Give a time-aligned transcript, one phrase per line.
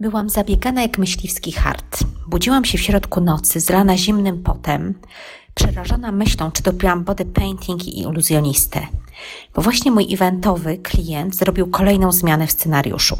[0.00, 2.04] Byłam zabiegana jak myśliwski hart.
[2.26, 4.94] Budziłam się w środku nocy, zlana zimnym potem,
[5.54, 8.86] przerażona myślą, czy dopiłam body painting i iluzjonistę.
[9.54, 13.16] Bo właśnie mój eventowy klient zrobił kolejną zmianę w scenariuszu.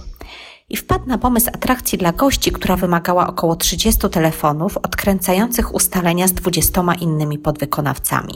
[0.69, 6.33] I wpadł na pomysł atrakcji dla gości, która wymagała około 30 telefonów odkręcających ustalenia z
[6.33, 8.35] 20 innymi podwykonawcami.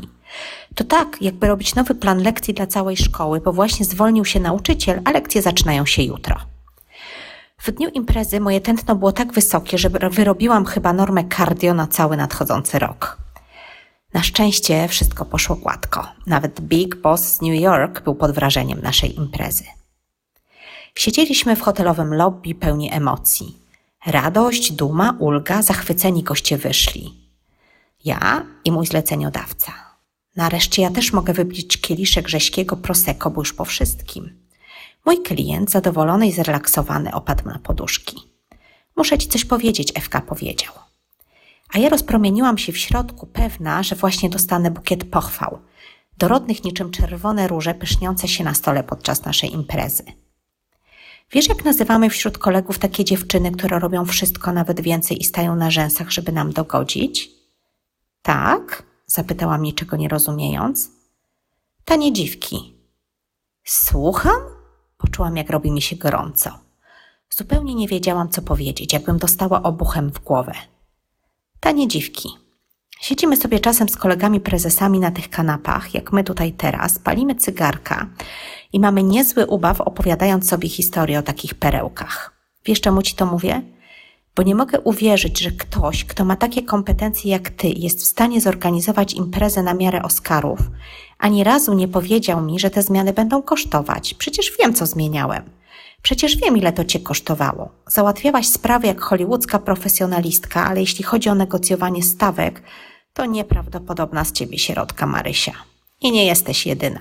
[0.75, 5.01] To tak, jakby robić nowy plan lekcji dla całej szkoły, bo właśnie zwolnił się nauczyciel,
[5.05, 6.37] a lekcje zaczynają się jutro.
[7.63, 12.17] W dniu imprezy moje tętno było tak wysokie, że wyrobiłam chyba normę cardio na cały
[12.17, 13.19] nadchodzący rok.
[14.15, 16.09] Na szczęście wszystko poszło gładko.
[16.27, 19.65] Nawet Big Boss z New York był pod wrażeniem naszej imprezy.
[20.95, 23.57] Siedzieliśmy w hotelowym lobby pełni emocji.
[24.07, 27.15] Radość, duma, ulga, zachwyceni goście wyszli.
[28.05, 29.73] Ja i mój zleceniodawca.
[30.37, 34.41] Nareszcie ja też mogę wypić kieliszek rześkiego prosecco, bo już po wszystkim.
[35.07, 38.17] Mój klient, zadowolony i zrelaksowany, opadł na poduszki.
[38.97, 40.73] Muszę ci coś powiedzieć, Ewka powiedział.
[41.75, 45.59] A ja rozpromieniłam się w środku, pewna, że właśnie dostanę bukiet pochwał,
[46.19, 50.05] dorodnych niczym czerwone róże pyszniące się na stole podczas naszej imprezy.
[51.33, 55.71] Wiesz, jak nazywamy wśród kolegów takie dziewczyny, które robią wszystko, nawet więcej i stają na
[55.71, 57.31] rzęsach, żeby nam dogodzić?
[58.23, 58.83] Tak?
[59.07, 60.91] Zapytałam niczego nie rozumiejąc.
[61.85, 62.75] Tanie dziwki.
[63.65, 64.41] Słucham?
[65.01, 66.51] Poczułam, jak robi mi się gorąco.
[67.31, 70.53] Zupełnie nie wiedziałam, co powiedzieć, jakbym dostała obuchem w głowę.
[71.61, 72.29] Tanie dziwki.
[73.01, 78.07] Siedzimy sobie czasem z kolegami prezesami na tych kanapach, jak my tutaj teraz, palimy cygarka
[78.73, 82.33] i mamy niezły ubaw opowiadając sobie historię o takich perełkach.
[82.65, 83.63] Wiesz, czemu ci to mówię?
[84.37, 88.41] Bo nie mogę uwierzyć, że ktoś, kto ma takie kompetencje jak ty, jest w stanie
[88.41, 90.61] zorganizować imprezę na miarę Oscarów,
[91.19, 94.15] ani razu nie powiedział mi, że te zmiany będą kosztować.
[94.15, 95.51] Przecież wiem, co zmieniałem.
[96.03, 97.71] Przecież wiem, ile to cię kosztowało.
[97.87, 102.63] Załatwiałaś sprawy jak hollywoodzka profesjonalistka, ale jeśli chodzi o negocjowanie stawek,
[103.13, 105.53] to nieprawdopodobna z ciebie środka, Marysia.
[106.01, 107.01] I nie jesteś jedyna.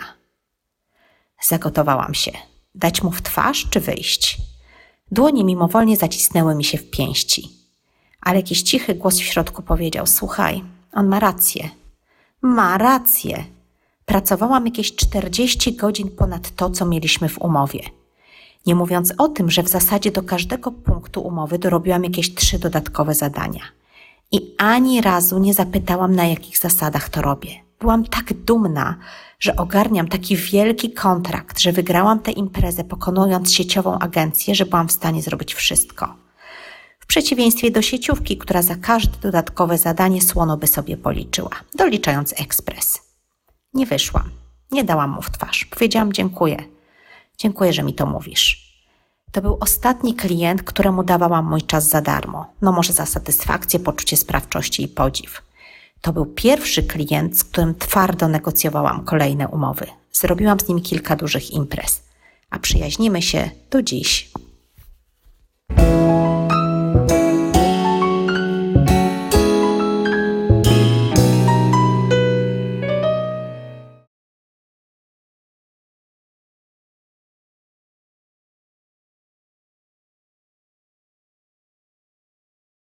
[1.42, 2.32] Zagotowałam się.
[2.76, 4.38] Dać mu w twarz czy wyjść?
[5.12, 7.50] Dłonie mimowolnie zacisnęły mi się w pięści.
[8.22, 11.70] Ale jakiś cichy głos w środku powiedział: Słuchaj, on ma rację.
[12.42, 13.44] Ma rację.
[14.06, 17.80] Pracowałam jakieś 40 godzin ponad to, co mieliśmy w umowie.
[18.66, 23.16] Nie mówiąc o tym, że w zasadzie do każdego punktu umowy dorobiłam jakieś trzy dodatkowe
[23.16, 23.62] zadania.
[24.32, 27.69] I ani razu nie zapytałam, na jakich zasadach to robię.
[27.80, 28.96] Byłam tak dumna,
[29.40, 34.92] że ogarniam taki wielki kontrakt, że wygrałam tę imprezę pokonując sieciową agencję, że byłam w
[34.92, 36.16] stanie zrobić wszystko.
[37.00, 43.02] W przeciwieństwie do sieciówki, która za każde dodatkowe zadanie słono by sobie policzyła, doliczając ekspres.
[43.74, 44.30] Nie wyszłam.
[44.72, 45.66] Nie dałam mu w twarz.
[45.66, 46.58] Powiedziałam dziękuję.
[47.38, 48.70] Dziękuję, że mi to mówisz.
[49.32, 52.54] To był ostatni klient, któremu dawałam mój czas za darmo.
[52.62, 55.49] No może za satysfakcję, poczucie sprawczości i podziw.
[56.02, 59.86] To był pierwszy klient, z którym twardo negocjowałam kolejne umowy.
[60.12, 62.02] Zrobiłam z nim kilka dużych imprez,
[62.50, 64.32] a przyjaźnimy się do dziś.